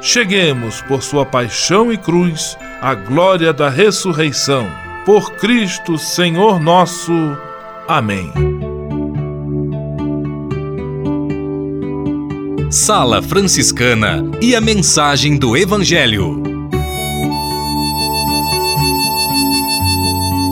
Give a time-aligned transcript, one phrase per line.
[0.00, 4.66] cheguemos, por sua paixão e cruz, à glória da ressurreição.
[5.04, 7.12] Por Cristo, Senhor nosso.
[7.88, 8.32] Amém.
[12.70, 16.40] Sala Franciscana e a mensagem do Evangelho.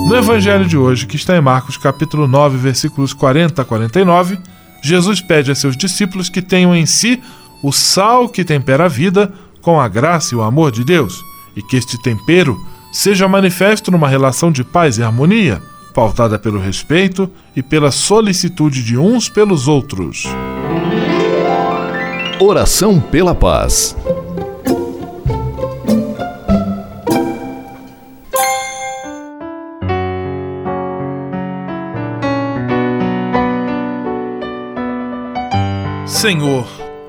[0.08, 4.38] No Evangelho de hoje, que está em Marcos capítulo 9, versículos 40 a 49,
[4.82, 7.22] Jesus pede a seus discípulos que tenham em si
[7.62, 11.22] o sal que tempera a vida com a graça e o amor de Deus,
[11.56, 12.58] e que este tempero
[12.92, 15.60] seja manifesto numa relação de paz e harmonia,
[15.94, 20.24] pautada pelo respeito e pela solicitude de uns pelos outros.
[22.40, 23.96] Oração pela paz.
[36.06, 36.66] Senhor,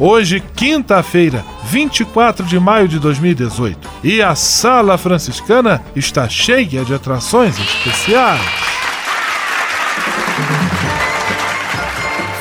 [0.00, 3.88] Hoje, quinta-feira, 24 de maio de 2018.
[4.04, 8.40] E a Sala Franciscana está cheia de atrações especiais.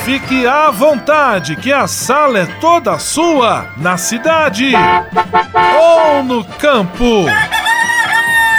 [0.05, 4.71] Fique à vontade, que a sala é toda sua, na cidade
[5.77, 7.25] ou no campo.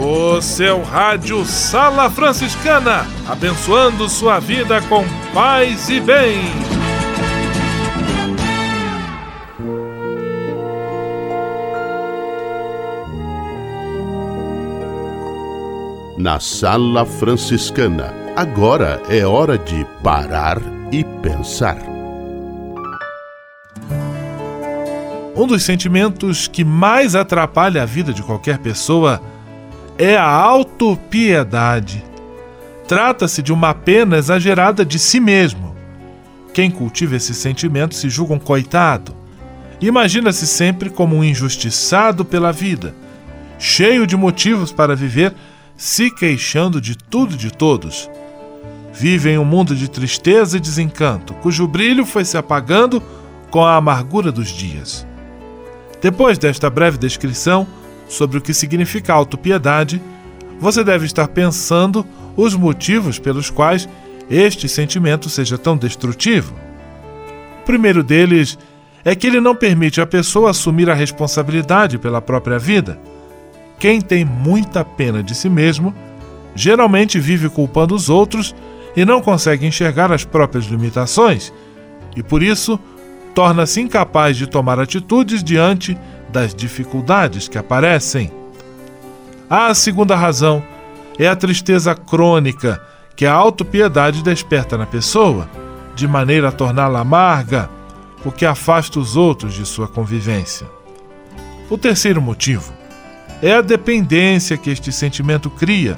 [0.00, 5.04] O seu rádio Sala Franciscana, abençoando sua vida com
[5.34, 6.38] paz e bem.
[16.16, 20.58] Na Sala Franciscana, agora é hora de parar
[20.92, 21.78] e pensar.
[25.34, 29.37] Um dos sentimentos que mais atrapalha a vida de qualquer pessoa é
[30.16, 32.04] a autopiedade.
[32.86, 35.74] Trata-se de uma pena exagerada de si mesmo.
[36.54, 39.14] Quem cultiva esse sentimento se julga um coitado.
[39.80, 42.94] Imagina-se sempre como um injustiçado pela vida,
[43.58, 45.34] cheio de motivos para viver,
[45.76, 48.10] se queixando de tudo e de todos.
[48.92, 53.02] Vive em um mundo de tristeza e desencanto, cujo brilho foi se apagando
[53.50, 55.06] com a amargura dos dias.
[56.00, 57.66] Depois desta breve descrição
[58.08, 60.00] sobre o que significa autopiedade,
[60.58, 62.04] você deve estar pensando
[62.36, 63.88] os motivos pelos quais
[64.30, 66.54] este sentimento seja tão destrutivo.
[67.62, 68.58] O primeiro deles
[69.04, 72.98] é que ele não permite à pessoa assumir a responsabilidade pela própria vida.
[73.78, 75.94] Quem tem muita pena de si mesmo
[76.54, 78.54] geralmente vive culpando os outros
[78.96, 81.52] e não consegue enxergar as próprias limitações,
[82.16, 82.80] e por isso
[83.34, 85.96] torna-se incapaz de tomar atitudes diante
[86.28, 88.30] das dificuldades que aparecem.
[89.48, 90.62] A segunda razão
[91.18, 92.80] é a tristeza crônica
[93.16, 95.48] que a autopiedade desperta na pessoa,
[95.94, 97.68] de maneira a torná-la amarga,
[98.24, 100.66] o que afasta os outros de sua convivência.
[101.70, 102.72] O terceiro motivo
[103.42, 105.96] é a dependência que este sentimento cria,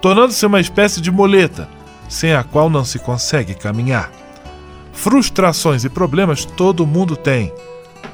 [0.00, 1.68] tornando-se uma espécie de moleta,
[2.08, 4.10] sem a qual não se consegue caminhar.
[4.92, 7.52] Frustrações e problemas todo mundo tem.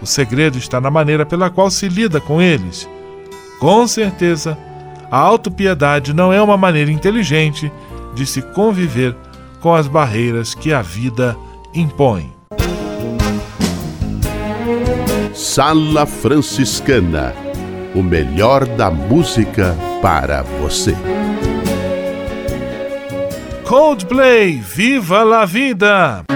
[0.01, 2.89] O segredo está na maneira pela qual se lida com eles.
[3.59, 4.57] Com certeza,
[5.11, 7.73] a autopiedade não é uma maneira inteligente
[8.15, 9.17] de se conviver
[9.61, 11.37] com as barreiras que a vida
[11.75, 12.33] impõe.
[15.35, 17.47] Sala Franciscana
[17.97, 20.95] o melhor da música para você.
[23.65, 26.36] Coldplay, viva la vida!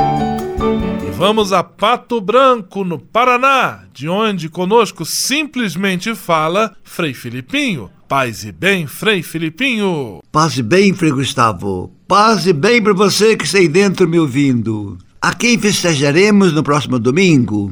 [1.21, 7.91] Vamos a Pato Branco, no Paraná, de onde conosco simplesmente fala Frei Filipinho.
[8.09, 10.23] Paz e bem, Frei Filipinho.
[10.31, 11.93] Paz e bem, Frei Gustavo.
[12.07, 14.97] Paz e bem para você que está aí dentro me ouvindo.
[15.21, 17.71] A quem festejaremos no próximo domingo?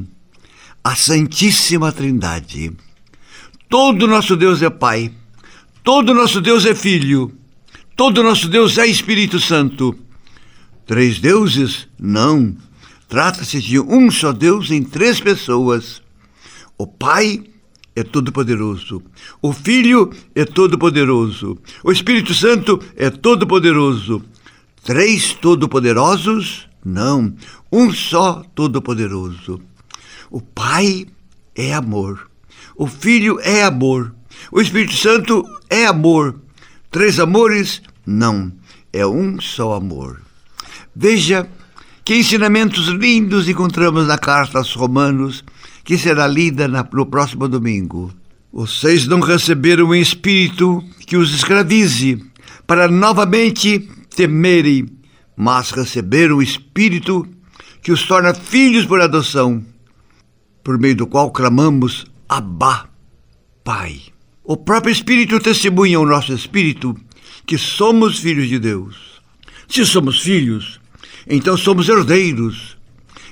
[0.84, 2.70] A Santíssima Trindade.
[3.68, 5.10] Todo nosso Deus é Pai.
[5.82, 7.32] Todo nosso Deus é Filho.
[7.96, 9.98] Todo nosso Deus é Espírito Santo.
[10.86, 11.88] Três deuses?
[11.98, 12.54] Não.
[13.10, 16.00] Trata-se de um só Deus em três pessoas.
[16.78, 17.42] O Pai
[17.96, 19.02] é todo-poderoso.
[19.42, 21.58] O Filho é todo-poderoso.
[21.82, 24.22] O Espírito Santo é todo-poderoso.
[24.84, 26.68] Três todo-poderosos?
[26.84, 27.34] Não.
[27.70, 29.60] Um só todo-poderoso.
[30.30, 31.08] O Pai
[31.56, 32.30] é amor.
[32.76, 34.14] O Filho é amor.
[34.52, 36.40] O Espírito Santo é amor.
[36.92, 37.82] Três amores?
[38.06, 38.52] Não.
[38.92, 40.22] É um só amor.
[40.94, 41.50] Veja
[42.10, 45.44] que ensinamentos lindos encontramos na carta aos Romanos,
[45.84, 48.12] que será lida no próximo domingo.
[48.52, 52.20] Vocês não receberam um espírito que os escravize,
[52.66, 54.88] para novamente temerem,
[55.36, 57.24] mas receberam o espírito
[57.80, 59.64] que os torna filhos por adoção,
[60.64, 62.88] por meio do qual clamamos Abá,
[63.62, 64.00] Pai.
[64.42, 66.92] O próprio Espírito testemunha ao nosso espírito
[67.46, 68.96] que somos filhos de Deus.
[69.68, 70.79] Se somos filhos,
[71.26, 72.76] então somos herdeiros,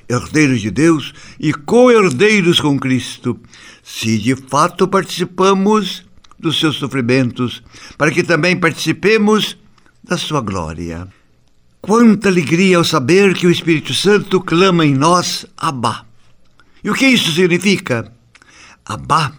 [0.09, 3.39] herdeiros de Deus e co-herdeiros com Cristo,
[3.83, 6.05] se de fato participamos
[6.39, 7.63] dos seus sofrimentos,
[7.97, 9.57] para que também participemos
[10.03, 11.09] da sua glória.
[11.81, 16.05] Quanta alegria ao saber que o Espírito Santo clama em nós Abá.
[16.83, 18.13] E o que isso significa?
[18.85, 19.33] Abá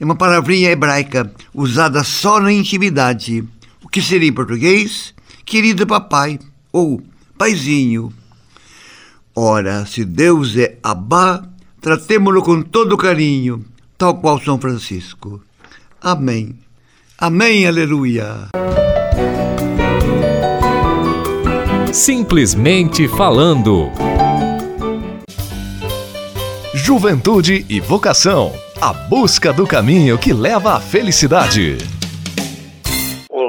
[0.00, 3.44] é uma palavrinha hebraica usada só na intimidade,
[3.82, 5.14] o que seria em português
[5.44, 6.38] querido papai
[6.72, 7.02] ou
[7.40, 8.12] paizinho.
[9.34, 11.42] Ora, se Deus é Abá,
[11.80, 13.64] tratemo-lo com todo carinho,
[13.96, 15.40] tal qual São Francisco.
[16.02, 16.58] Amém.
[17.16, 18.48] Amém, aleluia.
[21.90, 23.90] Simplesmente falando.
[26.74, 28.52] Juventude e vocação.
[28.78, 31.78] A busca do caminho que leva à felicidade.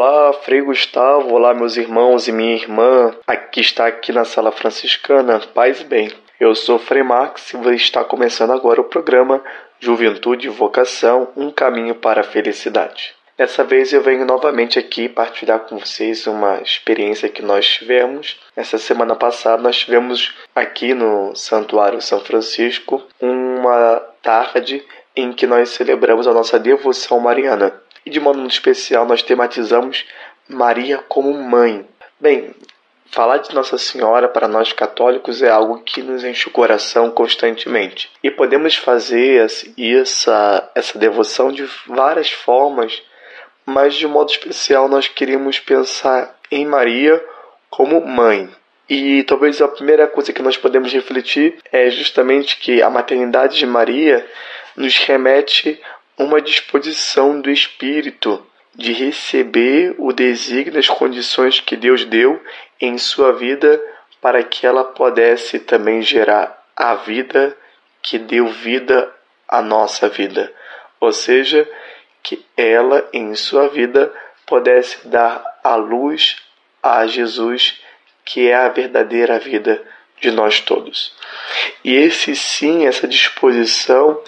[0.04, 5.40] Olá, Frei Gustavo, olá meus irmãos e minha irmã, aqui está aqui na Sala Franciscana,
[5.54, 6.12] paz e bem.
[6.40, 9.44] Eu sou Frei Max e está começando agora o programa
[9.80, 13.14] Juventude e Vocação, um caminho para a felicidade.
[13.38, 18.40] Dessa vez eu venho novamente aqui partilhar com vocês uma experiência que nós tivemos.
[18.56, 24.84] Essa semana passada nós tivemos aqui no Santuário São Francisco uma tarde
[25.16, 27.72] em que nós celebramos a nossa devoção mariana.
[28.06, 30.06] E de modo muito especial nós tematizamos
[30.48, 31.86] Maria como mãe.
[32.20, 32.54] Bem,
[33.12, 38.10] falar de Nossa Senhora para nós católicos é algo que nos enche o coração constantemente.
[38.24, 39.46] E podemos fazer
[39.88, 43.02] essa, essa devoção de várias formas,
[43.66, 47.24] mas de modo especial nós queremos pensar em Maria
[47.70, 48.50] como mãe.
[48.90, 53.66] E talvez a primeira coisa que nós podemos refletir é justamente que a maternidade de
[53.66, 54.28] Maria
[54.76, 55.82] nos remete
[56.24, 62.42] uma disposição do espírito de receber o desígnio as condições que Deus deu
[62.80, 63.82] em sua vida
[64.22, 67.58] para que ela pudesse também gerar a vida
[68.02, 69.14] que deu vida
[69.48, 70.52] à nossa vida.
[71.00, 71.68] Ou seja,
[72.24, 74.14] que ela em sua vida
[74.46, 76.38] pudesse dar a luz
[76.82, 77.80] a Jesus,
[78.24, 79.84] que é a verdadeira vida
[80.20, 81.14] de nós todos.
[81.84, 84.22] E esse sim, essa disposição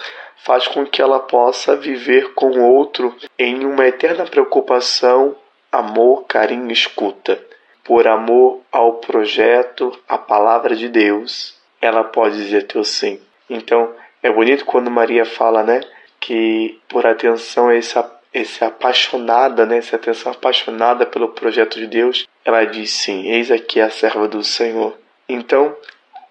[0.44, 5.34] faz com que ela possa viver com outro em uma eterna preocupação,
[5.72, 7.42] amor, carinho escuta.
[7.82, 13.20] Por amor ao projeto, à palavra de Deus, ela pode dizer teu sim.
[13.48, 15.80] Então, é bonito quando Maria fala, né,
[16.20, 18.02] que por atenção a esse,
[18.32, 23.80] esse apaixonada, né, essa atenção apaixonada pelo projeto de Deus, ela diz sim, eis aqui
[23.80, 24.96] a serva do Senhor.
[25.28, 25.74] Então,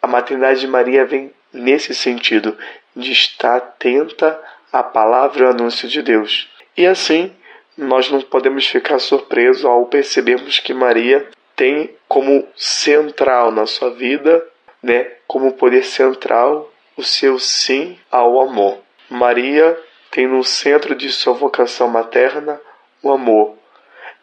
[0.01, 2.57] a maternidade de Maria vem nesse sentido,
[2.95, 4.39] de estar atenta
[4.71, 6.49] à palavra e ao anúncio de Deus.
[6.75, 7.35] E assim,
[7.77, 14.45] nós não podemos ficar surpresos ao percebermos que Maria tem como central na sua vida,
[14.81, 18.79] né, como poder central o seu sim ao amor.
[19.09, 19.79] Maria
[20.11, 22.59] tem no centro de sua vocação materna
[23.01, 23.57] o amor.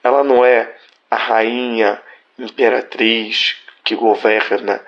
[0.02, 0.74] Ela não é
[1.10, 2.00] a rainha
[2.38, 4.80] imperatriz que governa,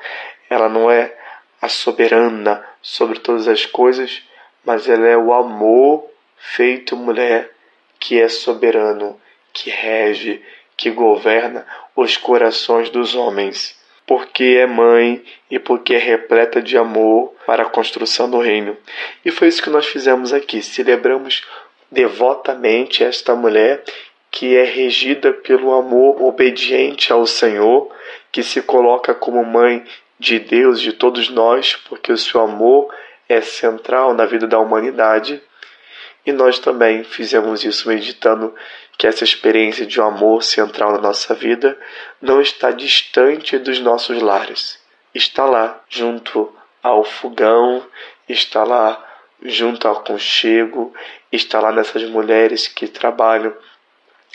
[0.49, 1.15] ela não é
[1.61, 4.23] a soberana sobre todas as coisas,
[4.65, 7.51] mas ela é o amor feito mulher
[7.99, 9.19] que é soberano,
[9.53, 10.43] que rege,
[10.77, 11.65] que governa
[11.95, 17.71] os corações dos homens, porque é mãe e porque é repleta de amor para a
[17.71, 18.77] construção do reino.
[19.25, 20.61] E foi isso que nós fizemos aqui.
[20.61, 21.47] Celebramos
[21.91, 23.85] devotamente esta mulher
[24.31, 27.95] que é regida pelo amor obediente ao Senhor,
[28.33, 29.85] que se coloca como mãe
[30.23, 32.95] de Deus, de todos nós, porque o seu amor
[33.29, 35.43] é central na vida da humanidade.
[36.25, 38.55] E nós também fizemos isso meditando
[38.97, 41.77] que essa experiência de um amor central na nossa vida
[42.21, 44.81] não está distante dos nossos lares.
[45.13, 47.85] Está lá, junto ao fogão,
[48.29, 49.05] está lá
[49.43, 50.95] junto ao conchego,
[51.33, 53.53] está lá nessas mulheres que trabalham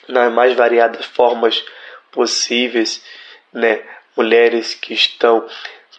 [0.06, 1.63] nas mais variadas formas
[2.12, 3.02] possíveis,
[3.54, 3.82] né?
[4.17, 5.47] Mulheres que estão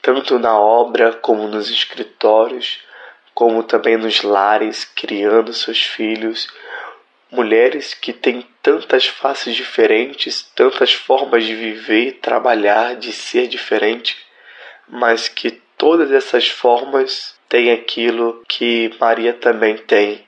[0.03, 2.81] tanto na obra como nos escritórios,
[3.35, 6.49] como também nos lares, criando seus filhos.
[7.31, 14.17] Mulheres que têm tantas faces diferentes, tantas formas de viver, trabalhar, de ser diferente,
[14.89, 20.27] mas que todas essas formas têm aquilo que Maria também tem,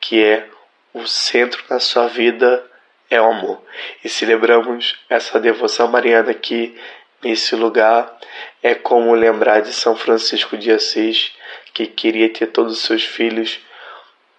[0.00, 0.48] que é
[0.94, 2.64] o centro da sua vida
[3.10, 3.62] é o amor.
[4.04, 6.78] E celebramos essa devoção mariana aqui
[7.22, 8.18] nesse lugar
[8.62, 11.32] é como lembrar de São Francisco de Assis,
[11.72, 13.60] que queria ter todos os seus filhos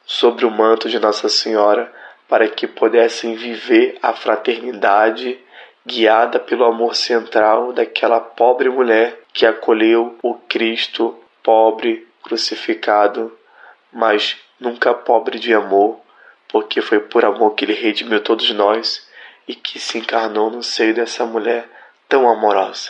[0.05, 1.91] sobre o manto de Nossa Senhora,
[2.27, 5.39] para que pudessem viver a fraternidade
[5.85, 13.35] guiada pelo amor central daquela pobre mulher que acolheu o Cristo pobre, crucificado,
[13.91, 15.99] mas nunca pobre de amor,
[16.47, 19.07] porque foi por amor que ele redimiu todos nós
[19.47, 21.67] e que se encarnou no seio dessa mulher
[22.09, 22.89] tão amorosa.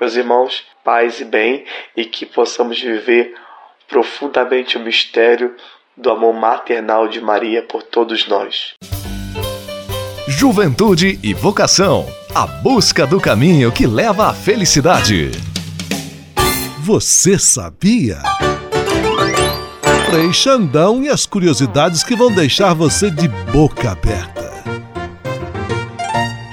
[0.00, 1.64] Meus irmãos, paz e bem,
[1.96, 3.34] e que possamos viver
[3.86, 5.54] profundamente o mistério
[5.96, 8.74] do amor maternal de Maria por todos nós.
[10.26, 15.30] Juventude e vocação a busca do caminho que leva à felicidade.
[16.80, 18.18] Você sabia?
[20.10, 24.43] Frei Xandão e as curiosidades que vão deixar você de boca aberta.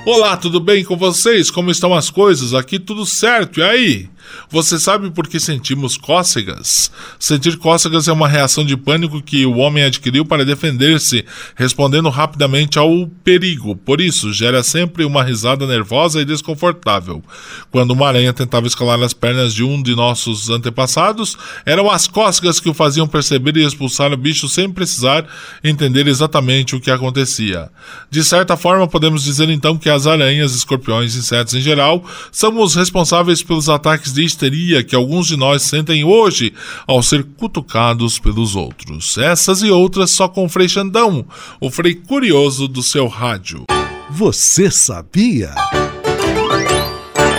[0.03, 1.51] Olá, tudo bem com vocês?
[1.51, 2.55] Como estão as coisas?
[2.55, 4.09] Aqui tudo certo, e aí?
[4.49, 6.91] Você sabe por que sentimos cócegas?
[7.19, 12.77] Sentir cócegas é uma reação de pânico que o homem adquiriu para defender-se, respondendo rapidamente
[12.77, 13.75] ao perigo.
[13.75, 17.23] Por isso, gera sempre uma risada nervosa e desconfortável.
[17.71, 22.60] Quando uma aranha tentava escalar as pernas de um de nossos antepassados, eram as cócegas
[22.60, 25.25] que o faziam perceber e expulsar o bicho sem precisar
[25.63, 27.69] entender exatamente o que acontecia.
[28.10, 32.60] De certa forma, podemos dizer então que as aranhas, escorpiões e insetos em geral são
[32.62, 36.54] os responsáveis pelos ataques de de histeria que alguns de nós sentem hoje
[36.86, 39.17] ao ser cutucados pelos outros.
[39.17, 41.26] Essas e outras só com o Frei Xandão,
[41.60, 43.65] o Frei curioso do seu rádio.
[44.10, 45.54] Você sabia?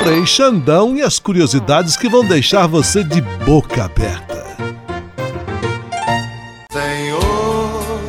[0.02, 4.42] Frei Xandão e as curiosidades que vão deixar você de boca aberta.
[6.72, 8.00] Senhor,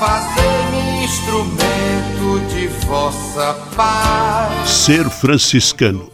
[0.00, 4.68] fazei-me instrumento de vossa paz.
[4.68, 6.13] Ser franciscano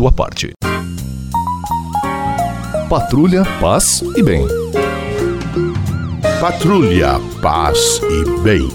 [0.01, 0.51] sua parte.
[2.89, 4.47] Patrulha, paz e bem.
[6.39, 8.67] Patrulha, paz e bem.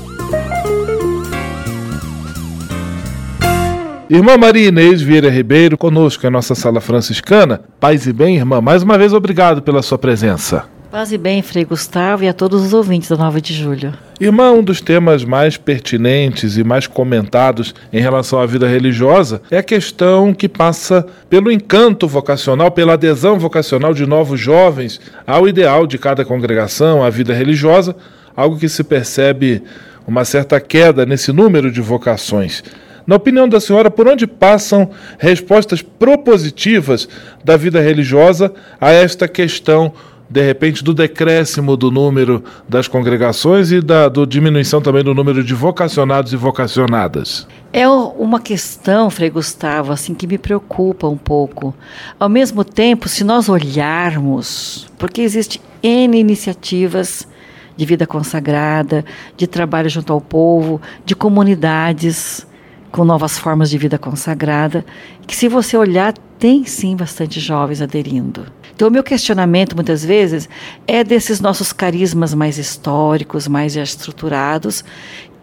[4.09, 7.61] Irmã Maria Inês Vieira Ribeiro, conosco em nossa sala franciscana.
[7.81, 10.76] Paz e bem, irmã, mais uma vez obrigado pela sua presença.
[10.91, 13.93] Paz e bem, Frei Gustavo, e a todos os ouvintes da 9 de julho.
[14.21, 19.59] Irmã, um dos temas mais pertinentes e mais comentados em relação à vida religiosa é
[19.59, 25.89] a questão que passa pelo encanto vocacional, pela adesão vocacional de novos jovens ao ideal
[25.89, 27.95] de cada congregação, à vida religiosa,
[28.35, 29.63] algo que se percebe
[30.07, 32.63] uma certa queda nesse número de vocações.
[33.05, 37.09] Na opinião da senhora, por onde passam respostas propositivas
[37.45, 39.93] da vida religiosa a esta questão
[40.29, 45.43] de repente, do decréscimo do número das congregações e da do diminuição também do número
[45.43, 47.47] de vocacionados e vocacionadas?
[47.73, 51.75] É uma questão, Frei Gustavo, assim, que me preocupa um pouco.
[52.19, 57.29] Ao mesmo tempo, se nós olharmos, porque existe N iniciativas
[57.77, 59.05] de vida consagrada,
[59.37, 62.47] de trabalho junto ao povo, de comunidades
[62.91, 64.85] com novas formas de vida consagrada,
[65.27, 68.47] que se você olhar, tem sim bastante jovens aderindo.
[68.77, 70.51] Então, o meu questionamento, muitas vezes,
[70.87, 74.85] é desses nossos carismas mais históricos, mais estruturados,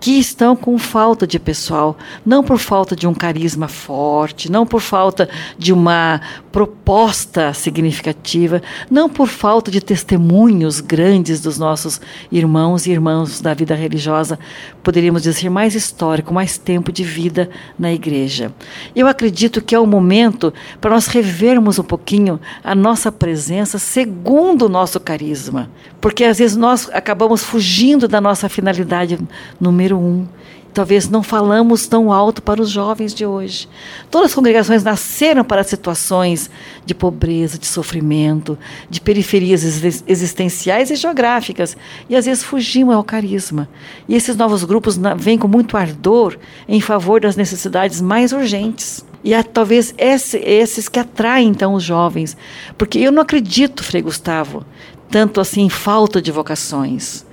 [0.04, 4.82] que estão com falta de pessoal, não por falta de um carisma forte, não por
[4.82, 6.20] falta de uma
[6.52, 8.62] proposta significativa,
[8.92, 14.38] não por falta de testemunhos grandes dos nossos irmãos e irmãs da vida religiosa,
[14.84, 18.54] poderíamos dizer mais histórico, mais tempo de vida na igreja.
[18.94, 24.66] Eu acredito que é o momento para nós revermos um pouquinho a nossa presença segundo
[24.66, 25.70] o nosso carisma,
[26.02, 29.18] porque às vezes nós acabamos fugindo da nossa finalidade
[29.62, 30.26] número um.
[30.74, 33.70] Talvez não falamos tão alto para os jovens de hoje.
[34.10, 36.50] Todas as congregações nasceram para situações
[36.84, 38.58] de pobreza, de sofrimento,
[38.90, 39.64] de periferias
[40.08, 41.78] existenciais e geográficas.
[42.10, 43.70] E às vezes fugimos ao carisma.
[44.10, 49.06] E esses novos grupos vêm com muito ardor em favor das necessidades mais urgentes.
[49.24, 52.36] E é talvez esse, esses que atraem então os jovens.
[52.80, 54.66] Porque eu não acredito, Frei Gustavo,
[55.12, 57.24] tanto assim em falta de vocações.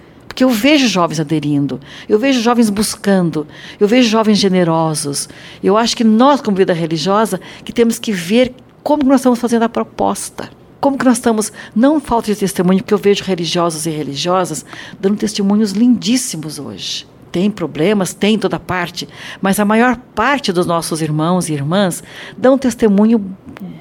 [0.41, 3.47] Porque eu vejo jovens aderindo, eu vejo jovens buscando,
[3.79, 5.29] eu vejo jovens generosos.
[5.63, 9.65] Eu acho que nós, como vida religiosa, que temos que ver como nós estamos fazendo
[9.65, 10.49] a proposta.
[10.81, 14.65] Como que nós estamos, não falta de testemunho, porque eu vejo religiosos e religiosas
[14.99, 17.07] dando testemunhos lindíssimos hoje.
[17.33, 19.09] Tem problemas, tem toda parte,
[19.41, 22.03] mas a maior parte dos nossos irmãos e irmãs
[22.37, 23.25] dão um testemunho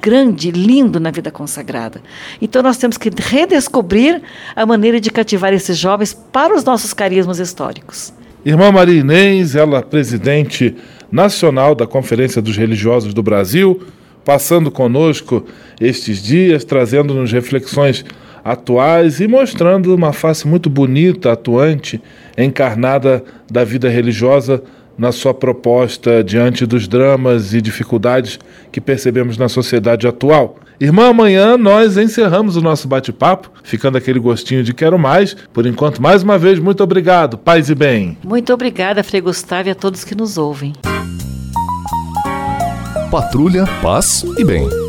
[0.01, 2.01] grande, lindo na vida consagrada.
[2.41, 4.21] Então nós temos que redescobrir
[4.55, 8.13] a maneira de cativar esses jovens para os nossos carismas históricos.
[8.45, 10.75] Irmã Maria Inês, ela presidente
[11.11, 13.81] nacional da Conferência dos Religiosos do Brasil,
[14.23, 15.45] passando conosco
[15.81, 18.05] estes dias, trazendo-nos reflexões
[18.43, 22.01] atuais e mostrando uma face muito bonita, atuante,
[22.37, 24.63] encarnada da vida religiosa
[24.97, 28.37] na sua proposta diante dos dramas e dificuldades
[28.71, 30.57] que percebemos na sociedade atual.
[30.79, 35.35] Irmã, amanhã nós encerramos o nosso bate-papo, ficando aquele gostinho de quero mais.
[35.53, 37.37] Por enquanto, mais uma vez, muito obrigado.
[37.37, 38.17] Paz e bem.
[38.23, 40.73] Muito obrigada, Frei Gustavo, e a todos que nos ouvem.
[43.11, 44.88] Patrulha, paz e bem.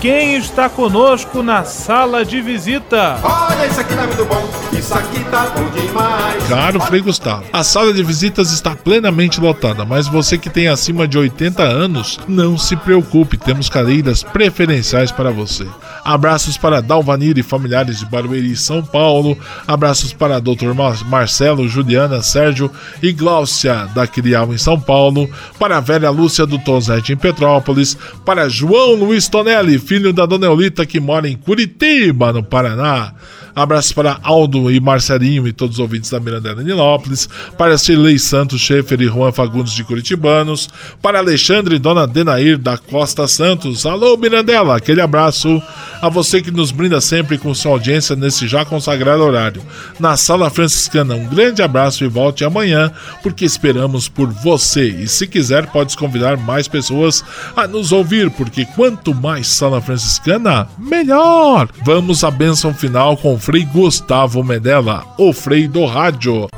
[0.00, 3.18] quem está conosco na sala de visita?
[3.22, 6.44] Olha, isso aqui tá muito bom, isso aqui tá bom demais.
[6.48, 11.08] Caro Frei Gustavo, a sala de visitas está plenamente lotada, mas você que tem acima
[11.08, 15.66] de 80 anos, não se preocupe, temos cadeiras preferenciais para você.
[16.08, 19.36] Abraços para Dalvanir e familiares de Barueri, São Paulo.
[19.66, 20.72] Abraços para Dr.
[21.04, 25.28] Marcelo, Juliana, Sérgio e Gláucia da Crial em São Paulo.
[25.58, 27.94] Para a velha Lúcia do Tonzete em Petrópolis.
[28.24, 33.12] Para João Luiz Tonelli, filho da Dona Eulita que mora em Curitiba, no Paraná.
[33.58, 37.28] Abraços para Aldo e Marcelinho e todos os ouvintes da Mirandela Nilópolis.
[37.58, 40.68] Para Shirley Santos, Schaefer e Juan Fagundes de Curitibanos.
[41.02, 43.84] Para Alexandre e Dona Denair da Costa Santos.
[43.84, 45.60] Alô, Mirandela, aquele abraço.
[46.00, 49.60] A você que nos brinda sempre com sua audiência nesse já consagrado horário.
[49.98, 52.92] Na Sala Franciscana, um grande abraço e volte amanhã,
[53.24, 54.86] porque esperamos por você.
[54.88, 57.24] E se quiser, pode convidar mais pessoas
[57.56, 61.68] a nos ouvir, porque quanto mais Sala Franciscana, melhor.
[61.84, 66.48] Vamos à bênção final com Frei Gustavo Medella, o Frei do Rádio.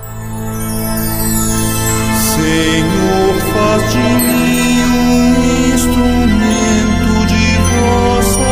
[2.35, 8.43] Senhor, faz de mim um instrumento de vossa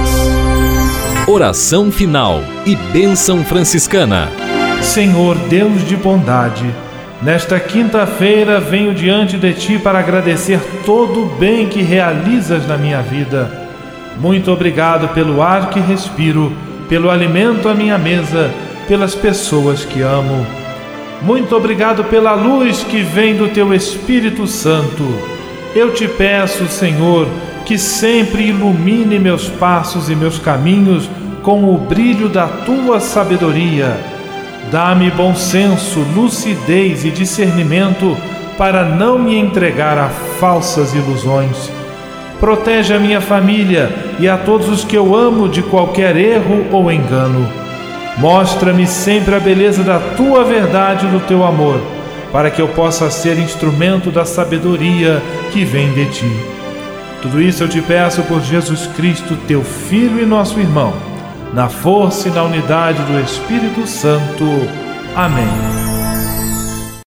[0.00, 1.28] paz.
[1.28, 4.28] Oração final e bênção franciscana.
[4.82, 6.68] Senhor Deus de bondade,
[7.22, 13.00] nesta quinta-feira venho diante de ti para agradecer todo o bem que realizas na minha
[13.02, 13.61] vida.
[14.18, 16.52] Muito obrigado pelo ar que respiro,
[16.88, 18.50] pelo alimento à minha mesa,
[18.86, 20.46] pelas pessoas que amo.
[21.22, 25.04] Muito obrigado pela luz que vem do teu Espírito Santo.
[25.74, 27.26] Eu te peço, Senhor,
[27.64, 31.08] que sempre ilumine meus passos e meus caminhos
[31.42, 33.96] com o brilho da tua sabedoria.
[34.70, 38.16] Dá-me bom senso, lucidez e discernimento
[38.58, 41.81] para não me entregar a falsas ilusões.
[42.42, 46.90] Protege a minha família e a todos os que eu amo de qualquer erro ou
[46.90, 47.48] engano.
[48.18, 51.80] Mostra-me sempre a beleza da tua verdade e do teu amor,
[52.32, 56.36] para que eu possa ser instrumento da sabedoria que vem de ti.
[57.22, 60.92] Tudo isso eu te peço por Jesus Cristo, teu Filho e nosso irmão,
[61.54, 64.44] na força e na unidade do Espírito Santo.
[65.14, 65.81] Amém.